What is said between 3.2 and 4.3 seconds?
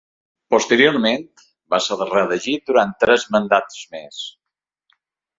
mandats més.